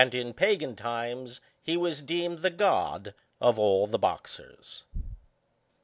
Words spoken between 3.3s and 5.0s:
of all the boxers.